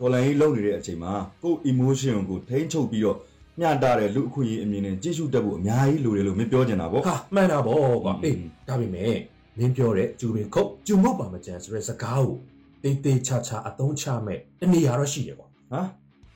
[0.00, 3.18] တော်လိုင်းကြီးလုံနေတဲ့အချိန်မှာကို့ emotion ကိုထိန်းချုပ်ပြီးတော့
[3.60, 8.36] မျှတာတဲ့လူအခွင့်အရေးအမြင်နဲ့ကြည့်ရှုတတ်ဖို့အများကြီးလိုတယ်လို့မပြောချင်တာဗောဟာမှန်တာဗောကွာအေး
[8.68, 9.16] ဒါပေမဲ့
[9.57, 12.35] မင်းပြောတဲ့ကျူပင်ခုတ်ကျူမုတ်ပါမကြံဆိုတဲ့စကားကို
[12.83, 15.81] တေးသေးချာချာအသုံးချမဲ့တနေရာတော့ရှိတယ်ကွာ ဟာ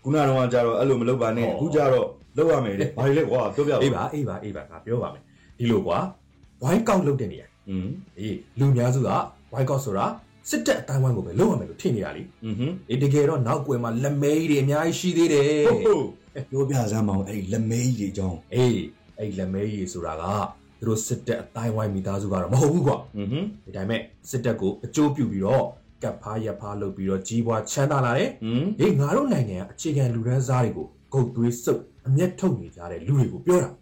[0.04, 5.24] ခုနကတော့ကြတော့အဲ့လိုမလုပ်ပါနဲ့ ဟော အခုကြတော့လုပ်ရမယ်လေဘာတွေလဲကွာပြောပြပါ အေးပါအေးပါအေးပါငါပြောပါမယ်
[5.58, 5.98] ဒီလိုကွာ
[6.62, 7.88] ဝိုင်းကောက်လုပ်တဲ့နေရာ อืม
[8.20, 9.10] အေးလူများစုက
[9.54, 10.06] ဝိုင်းကောက်ဆိုတာ
[10.50, 16.06] စစ်တပ်အတိုင်းဝိုင်းကိုပဲလုပ်ရမယ်လို့ထင်နေရလေ อือဟึ အေးတကယ်တော့နောက်ကွယ်မှာလက်မဲကြီးတွေအများကြီးရှိသေးတယ် ဟုတ်ဟုတ်
[16.50, 18.82] ပြောပြစမ်းမအောင်အဲ့ဒီလက်မဲကြီးတွေအကြောင်း အေး
[19.18, 20.24] အဲ့ဒီလက်မဲကြီးဆိုတာက
[20.80, 25.66] သူတို့စစ်တပ်အတိုင်းဝိုင်းမိသားစုကတော့မဟုတ်ဘူးကွာ อือဟึ ဒီတိုင်းမဲ့စစ်တပ်ကိုအကျိုးပြုပြီးတော့
[26.04, 33.74] ကပ်ဖားရက်ဖားလုပ်ပြီးတော့ကြီးပွားချမ်းသာလာတယ် อืม ။အေးငါတို့နိုင်ငံကအခြေခံလူဒန်းစားတွေကိုဂုတ်သွေးစုပ်အမျက်ထုတ်နေကြတဲ့လူတွေကိုပြောတာ ဩ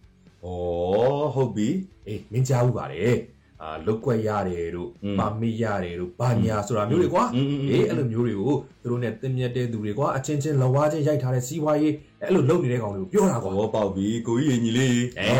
[1.35, 3.15] ဟုတ်ပြီ ။အေးမင်းကြားဘူးပါတယ်။
[3.61, 15.31] အာလုတ်ကွက်ရတယ်တို့ อืม ပါမစ်ရတယ်တို့ဘာညာဆိုတာမျိုးတွေကွာ อืมอืมอืม အေးအဲ့လိုမျိုးတွေကိုသူတို့နဲ့တင်မြတ်တဲ့သူတွေကွာအချင်းချင်းလဝါချင်းရိုက်ထားတဲ့စီးပွားရေးအဲ့လိုလုပ်နေတဲ့ကောင်တွေကိုပြောတာကွာ ဘောပေါက်ပြီကိုကြီးရင်ကြီးလေး အဲ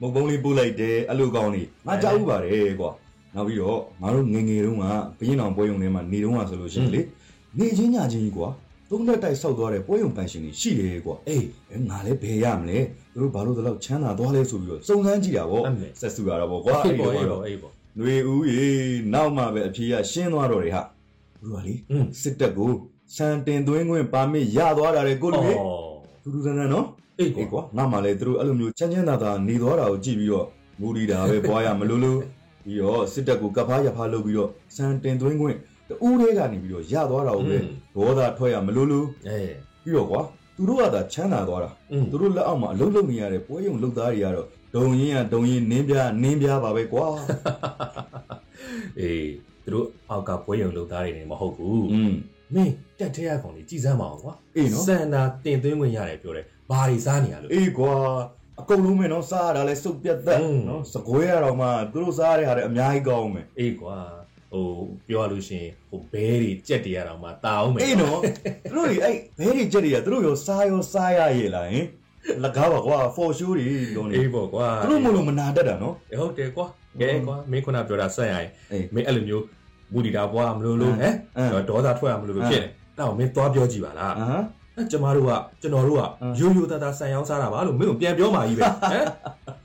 [0.00, 2.90] မုတ်ပုံးလေးပို့လိုက်တယ်အဲ့လိုကောင်းလေးငါကြောက်ဥပါတယ်ကွာ
[3.34, 4.84] နောက်ပြီးတော့ငါတို့ငယ်ငယ်တုန်းက
[5.18, 7.00] ဘရင်အောင်ပွဲရုံထဲမှာနေတုန်းကဆိုလို့ရှိရင်လေ
[7.58, 8.48] နေချင်းညချင်းကြီးကွာ
[8.90, 12.78] သုံးလက်တိုက်ဆောက်သွားတဲ့ပွဲရုံပန်ရှင်တွေရှိတယ်ကွာအေးအဲငါလည်းဘယ်ရမလဲ
[13.12, 18.68] သူတို့ဘာလို့ဒီလောက်ချမ်းသာသွားလဲဆိုပြီးတော့စုံစမ်းကြည့်တာဗော အမေ ဆက်စုရတာဗောကွာ အေးပေါ့ အဲ့ အေး ဒီ ပေါ့ တော့ အေးပေါ့ ຫນွေဦးရေ
[19.14, 20.82] နောက်မှပဲအဖြေကရှင်းသွားတော့တယ်ဟာ
[21.40, 22.72] ဘုရားလေ อืม စစ်တပ်ကို
[23.16, 25.73] စံတင်သွင်းခွင့်ပါမစ်ရသွားတာလေကိုလူလေ အော်
[26.25, 26.87] ထူးထူးဆန်းဆန်းနော်
[27.19, 30.47] အေးအေးကွာငါမှလည်းသူတို့အဲ့လိုမျိုးချမ်းချမ်းသာသာနေသွားတာကိုကြည့်ပြီးတော့
[30.79, 32.19] မူရီတာပဲပွားရမလို့လို့
[32.65, 35.57] ပြီးတော့စစ်တပ်ကိုကဖားရဖားလုပ်ပြီးတော့စံတင်သွင်းခွင့်
[35.89, 37.57] တူးတွေကနေပြီးတော့ရသွားတာကိုပဲ
[37.95, 40.21] ဒေါသထွက်ရမလို့လို့အေးပြီးတော့ကွာ
[40.55, 41.69] သူတို့ကသာချမ်းသာသွားတာ
[42.11, 47.05] သူတို့လက်အောက်မှာအလုံးလုံးနေရတဲ့ပွဲရုံလုပ်သားတွေကတော့ဒုံရင်ကဒုံရင်နင်းပြနင်းပြပါပဲကွာ
[48.99, 49.29] အေး
[49.63, 52.13] သူတို့အောက်ကပွဲရုံလုပ်သားတွေနေမဟုတ်ဘူးอืม
[52.53, 57.93] မင်းတက်ထဲရကောင်လေးကြည်စမ်းမအောင်ကွာအေးနော်စန္ဒာတင်သွင်းခွင့်ရတယ်ပြောတယ်ဘာတွေစားနေရလို့အေးကွာ
[58.59, 63.97] အကုန်လုံးပဲနော်စားရတာလဲစုပ်ပြတ်သက်อืมနော်စကွဲရတော့မှသူတို့စားရတဲ့ဟာတွေအများကြီးကောင်းမယ်အေးကွာ
[64.51, 64.67] ဟို
[65.07, 68.19] ပြောရလို့ရှိရင်ဟိုဘဲတွေကြက်တွေရတော့မှတာအောင်မယ်အေးနော်
[68.69, 71.85] သူတို့တွေအဲ့ဘဲတွေချက်တွေကသူတို့ရောစားရောစားရရဲ့လားဟင်
[72.43, 76.65] လကားပါကွာ for sure တွေလုံးနေအေးပေါ့ကွာသူတို့မလို့မနာတတ်တာနော်အေးဟုတ်တယ်ကွာ
[77.01, 79.43] ကဲကွာမင်းခုနပြောတာဆက်ရရင်အေးမင်းအဲ့လိုမျိုး
[79.93, 81.01] မူဒီတာဘွားမလို့လို့ဟမ်
[81.37, 84.45] အင်းဒေါသထွက်ရမလို့လို့ဖြစ်တယ်တော့မင်းသွားပြောကြည့်ပါလားအဟမ်း
[84.75, 89.05] အဲ့ကျမတို့ကကျွန်တော်တို့ကအင်းရိုးရိုးသားသားဆန်ရောင်းစားတာပါလို့မင်းကိုပြန်ပြောมาကြီးပဲဟမ်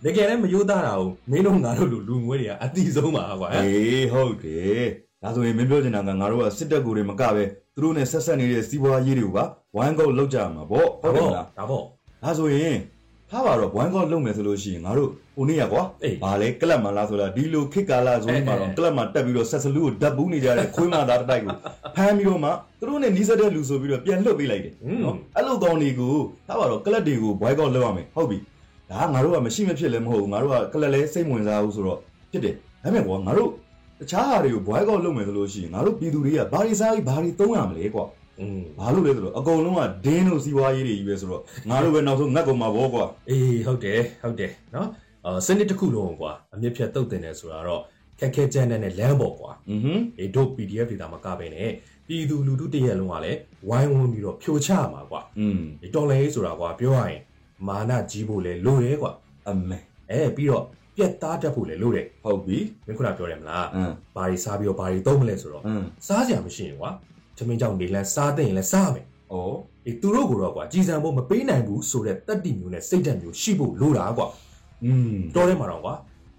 [0.05, 4.87] တကယ်လည်းမရိုးသားတာကိုမင်းတို့ငါတို့လူလူငွေတွေကအတိဆုံးပါကွာဟမ်အေးဟုတ်တယ်
[5.23, 9.39] ဒါဆိုရင်မင်းပြောချင်တာကငါတို့ကစစ်တပ်ကိုတွေမကပဲသူတို့နဲ့ဆက်ဆက်နေတဲ့စီးပွားရေးတွေကိုက
[9.77, 11.83] ဝိုင်းကောက်လောက်ကြမှာပေါ့ဟုတ်တယ်မလားဒါပေါ့
[12.23, 12.77] ဒါဆိုရင်
[13.31, 15.83] ဖားပါတော့ boycott လုပ်မယ်ဆိုလို့ရှိရင်ငါတို့ဟိုနေ့ကကွာ
[16.23, 21.55] ဘာလဲကလပ်မှာလားဆိုလားဒီလိုခေတ်ကာလဆိုရင်မှာတော့ကလပ်မှာတက်ပြီးတော့ဆက်စလူကိုဓာတ်ဘူးနေကြတဲ့ခွေးမသားတစ်တိုက်ကို
[21.97, 26.15] ဖမ်းပြီးတော့မှသူတို့နဲ့နီးစပ်တဲ့လူဆိုပြီးတော့ပြန်လွတ်ပေးလိုက်တယ်နော်အဲ့လိုကောင်းတွေကို
[26.47, 28.39] ဖားပါတော့ကလပ်တွေကို boycott လုပ်ရမယ်ဟုတ်ပြီ
[28.91, 31.99] ဒါငါတို့ကမရှိမဖြစ်လည်းမဟုတ်ဘူးငါတို့ကကလပ်လဲစိတ်ဝင်စားဘူးဆိုတော့
[32.33, 33.51] ဖြစ်တယ်ဒါပေမဲ့ကွာငါတို့
[34.01, 38.05] တခြားဟာတွေကို boycott လုပ်မယ်ဆိုလို့ရှိရင်ငါတို့ပြည်သူတွေကဘာတွေစားပြီးဘာတွေသုံးရမလဲကွာ
[38.80, 44.88] ဘာလို့လဲဆိုတော့အကုန်လုံးကဒင်းတို့စီးပွားရေးတွေကြီးပဲဆိုတော့ငါတို့ပဲနောက်ဆုံးငတ်ကုန်မှာဗောကွာ အေးဟုတ်တယ်ဟုတ်တယ်နော်
[45.26, 47.82] အာစနစ်တစ်ခုလုံးကွာအမြင့်ဖြတ်တုတ်တင်တယ်ဆိုတာတော့
[48.20, 51.70] ခက်ခဲကြမ်းတဲ့နဲ့လမ်းပေါ်ကွာ อือဟึ အေးတို့ PDF ဒေတာမကပဲနဲ့
[52.08, 57.22] ပြည်သူလူထုတရက်လုံးကလည်းဝိုင်းဝန်းပြီးတော့ဖြိုချရမှာကွာ อืม ဒီတော်လည်းဆိုတာကွာပြောရရင်
[57.68, 59.12] မာနကြီးဖို့လဲလိုတယ်ကွာ
[59.48, 59.78] အမေ
[60.12, 60.64] အဲပြီးတော့
[60.96, 66.90] ပြက်သားတတ်ဖို့လဲလိုတယ် ဟုတ်ပြီ မင်းခုနပြောတယ်မလား အင်း ဘာတွေစားပြီးတော့ဘာတွေသုံးမလဲဆိုတော့ အင်း စားကြမရှိရင်ကွာ
[67.41, 74.27] ချမင်းကြောင့်နေလဲစားတဲ့ရင်လဲစားမယ်။အော်ဒီသူတို့ကတော့ကွာကြည်စံဖို့မပေးနိုင်ဘူးဆိုတဲ့တတ်တိမျိုးနဲ့စိတ်ဓာတ်မျိုးရှိဖို့လိုတာကွာ။
[74.85, 75.95] อืมတော်တယ်မှာတော့ကွာ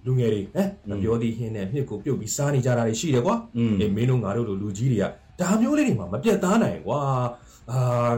[0.06, 5.06] လူငယ်တွေဟဲ့မပြောသေးဟင်းနဲ့မြစ်ကိုပြုတ်ပြီးစားနေကြတာတွေရှိတယ်ကွာ။အေးမင်းတို့ငါတို့လိုလူကြီးတွေက
[5.40, 7.00] ဒါမျိုးလေးတွေမှာမပြတ်သားနိုင်ကွာ။
[7.72, 8.12] အာ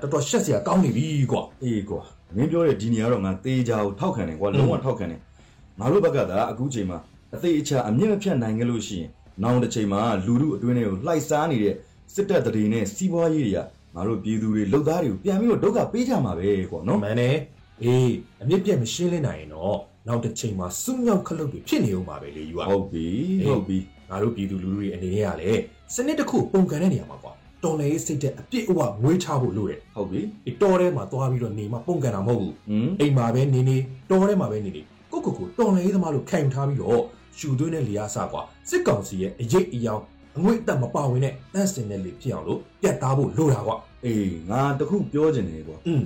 [0.00, 2.02] တော်တော်ရှက်စရာကောင်းနေပြီကွာ။အေးကွာ
[2.36, 5.20] မင်းပြောတဲ့ဒီနေရာတော့ငါတေးကြကိုထောက်ခံတယ်ကွာလုံးဝထောက်ခံတယ်။
[5.80, 6.98] ငါတို့ဘက်ကသာအခုချိန်မှာ
[7.34, 9.10] အသေးအချာအမြင့်မဖြတ်နိုင်ကြလို့ရှိရင်
[9.42, 11.74] နောက်တစ်ချိန်မှာလူလူအတွင်းတွေကိုလှိုက်စားနေတဲ့
[12.14, 13.58] စစ်တပ်တရေနဲ့စီးပွားရေးတွေက
[13.94, 17.36] ငါတို့ပြည်သူတွေလုံသားတွေကိုပြန်ပြီးတော့ဒုက္ခပေးကြမှာပဲကွာနော်မှန်တယ်
[17.82, 23.06] အေးအမြင့်ပြတ်မရှင်းလင်းနိုင်ရင်တော့နောက်တစ်ချိန်မှာစွန့်ရောက်ခလုတ်တွေဖြစ်နေဦးမှာပဲလေယူကဟုတ်ပြီ
[23.46, 23.78] ဟုတ်ပြီ
[24.10, 25.60] ငါတို့ပြည်သူလူထုတွေအနေနဲ့ကလည်း
[25.94, 27.32] စနစ်တစ်ခုပုံကန်တဲ့နေရာမှာကွာ
[27.64, 33.76] တော်လည်းစိတ်တဲ့အပြည့်အဝငွေချဖို့လိုတယ်ဟုတ်ပြီဒီတော်ထဲမှာသွားပြီးတော့နေမှာပုံကန်တာမဟုတ်ဘူးอืมအိမ်မှာပဲနေနေ
[34.10, 37.02] တော်ထဲမှာပဲနေနေကိုကိုကိုတော်လည်းသမားလို့ခံယူထားပြီးတော့
[37.38, 40.02] ရှူသွင်းတဲ့လေအားစကွာစစ်ကောင်စီရဲ့အရေးအယောင်
[40.36, 46.02] အငွေ့အသက်မပါဝင်တဲ့တန့်စင်တဲ့လေဖြစ်အောင်လို့ပြတ်သားဖို့လိုတာကွာအေးငါတခုပြောချင်တယ်ကွာอืม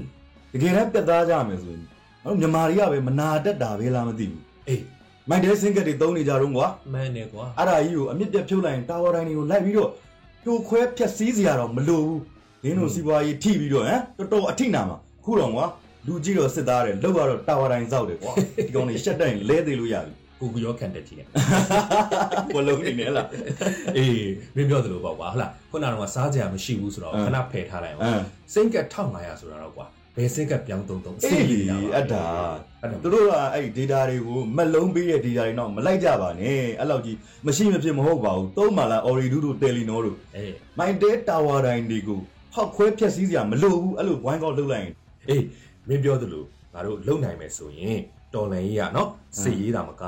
[0.52, 4.82] တကယ်တမ်းပြတ်သားကြမယ်ဆိုရင်ငါတို့မြန်မာတွေကပဲမနာတတ်တာပဲလားမသိဘူးအေး
[5.28, 9.90] မိုက်တဲစင်ကက်တွေတုံးနေကြတော့ကွာမှန်တယ်ကွာအဲ့ဒါကြီးကိုအမြင့်ပြတ်ဖြုတ်လိုက်ရင်တာဝါတိုင်းတွေကိုလိုက်ပြီးတော့
[10.42, 12.20] ဖြိုခွဲဖြက်စီးစရာတော့မလိုဘူး
[12.62, 15.66] ဒင်းတို့စီးပွားရေးထိပြီးတော့ဟမ်တော်တော်အထိနာမှာခုတော့ကွာ
[16.06, 18.32] လူကြီးတော့စစ်သားတယ်လောက်ကတော့တာဝါတိုင်းစောက်တယ်ကွာ
[18.66, 20.12] ဒီကောင်တွေရှက်တိုင်လဲသေးလို့ရပြီ
[20.44, 21.26] ကိုကူရောခံတက်ကြည့်တယ်
[22.56, 23.28] ဘလုံးနေနေလား
[23.96, 31.58] အေးမင်းပြောသလိုပေါ့ကွာဟလာခုနကတော့စားကြရမရှိဘူးဆိုတော့အင်းခဏဖယ်ထားလိုက်အအောင်င်းစိတ်ကက်1500ဆိုတာတော့ကွာဘယ်စိတ်ကက်ပြောင်းတုံတုံအေးလီ
[31.96, 32.22] အတ္တာ
[32.82, 42.20] အဲ့ဒါသူတို့ကအဲ့ဒီ data တွေကိုမက်လုံးပေးတဲ့ data တွေတော့မလိုက်ကြပါနဲ့အဲ့လောက်ကြီးမရှိမဖြစ်မဟုတ်ပါဘူးသုံးမှလား Oridu တို့ Telenor တို့အေးမိုက်တဲတာဝါတိုင်းတွေကို
[42.52, 44.92] ဖောက်ခွဲဖြက်စီးစရာမလိုဘူးအဲ့လိုဝိုင်းကောက်လုပ်လိုက်ရင်
[45.28, 45.44] အေး
[45.88, 48.00] မင်းပြောသလိုငါတို့လုံနိုင်မယ်ဆိုရင်
[48.34, 49.08] တော်လန်ရေးရနော်
[49.40, 50.02] စီရေးတာမက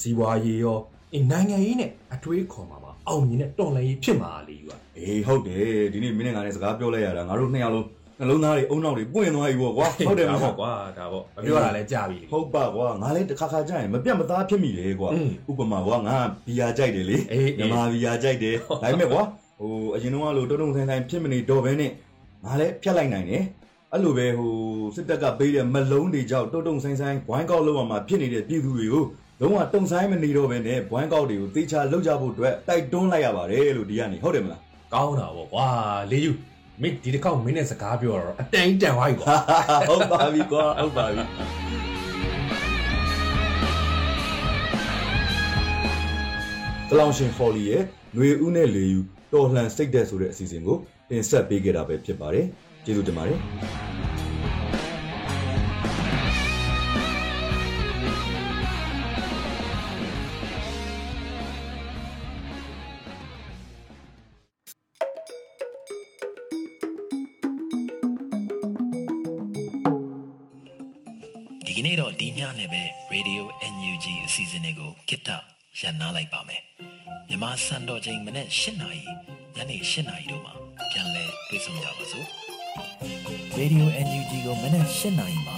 [0.00, 0.78] စီးပွားရေးရော
[1.12, 7.86] အင်းနိုင်ငံရေးနဲ့အတွေးခေါ်မှာပါအောင်မြင်တဲ့တော်လန်ရေးဖြစ်မှာလေယူကအေးဟုတ်တယ်ဒီနေ့မင်းနဲ့ငါနဲ့စကားပြောလိုက်ရတာငါတို့နှစ်ယောက်လုံး
[8.18, 15.10] နှလုံးသားတွေအုံနောက်တွေပွင့်သွားပြီပေါ့ကွာဟုတ်တယ်မဟုတ်ကွာဒါပေါ့မပြောတာလဲကြာပြီဟုတ်ပါကွာငါလည်းတစ်ခါခါကြာရင်မပြတ်မသားဖြစ်မိလေကွာ
[15.50, 16.16] ဥပမာကွာငါ
[16.46, 17.16] ဘီယာကြိုက်တယ်လေ
[17.58, 19.22] မြမဘီယာကြိုက်တယ်ဒါပေမဲ့ကွာ
[19.60, 21.90] ဟိုအရင်တော့ကလို့တုံတုံဆိုင်ဆိုင်ဖြစ်မနေတော့ဘဲနဲ့
[22.44, 23.42] ငါလည်းဖြတ်လိုက်နိုင်တယ်
[23.94, 24.54] အဲ့လိုပဲဟို
[24.96, 29.04] စစ်တပ်ကပေးတဲ့မလုံးတွေကြောင့်တုံတုံဆိုင်ဆိုင်ဝိုင်းကောက်လောက်မှာဖြစ်နေတဲ့ပြည်သူတွေကို
[29.40, 34.60] လုံးဝတုံဆိုင်မနေတော့ဘဲနဲ့ဝိုင်းကောက်တွေကိုတေချာလောက်ကြဖို့အတွက်တိုက်တွန်းလိုက်ရပါတယ်လို့ဒီကနေဟုတ်တယ်မလား
[34.94, 35.66] ကောင်းတာပေါ့ကွာ
[36.10, 36.30] လေယူ
[36.82, 39.34] မင်းဒီတစ်ခေါက်မင်းနဲ့စကားပြောတော့အတန်တန်သွားပြီကွာ
[39.88, 41.22] ဟုတ်ပါပြီကွာဟုတ်ပါပြီ
[46.88, 47.82] တလောင်ရှင်ဖော်လီရဲ့
[48.14, 49.00] ຫນွေဦးနဲ့လေယူ
[49.32, 50.76] တော်လှန်စိတ်သက်ဆိုတဲ့အစီအစဉ်ကို
[51.10, 52.46] တင်ဆက်ပေးခဲ့တာပဲဖြစ်ပါတယ်
[52.84, 53.38] ကျေးဇူးတင်ပါတယ်
[75.82, 76.62] ရန်နာလိုက်ပါမယ်
[77.28, 79.02] မြန်မာစံတော်ချိန်မနေ့၈နာရီ
[79.56, 80.52] ညနေ၈နာရီတို့မှာ
[80.90, 82.26] ပြန်လည်တွေ့ဆုံကြပါစို့
[83.58, 85.56] Radio NUG ကိုမနေ့၈နာရီမှာ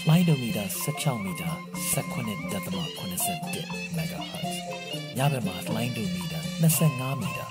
[0.00, 1.52] flight meter 16 meter
[1.94, 4.54] 19.87 MHz
[5.16, 7.46] ညဘက်မှာ flight meter 25 meter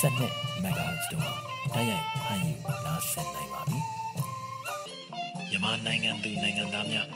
[0.00, 1.34] 12 MHz တို့မှာ
[1.74, 2.54] တိုက်ရိုက်ဖမ်းယူ
[2.86, 3.78] နားဆင်နိုင်ပါပြီ
[5.50, 7.06] မြန်မာနိုင်ငံသူနိုင်ငံသားများ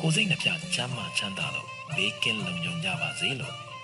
[0.00, 3.67] ကိုယ်စိတ်နှပြချမ်းမာချမ်းသာလို့ဘေးကင်းလုံခြုံကြပါစေလို့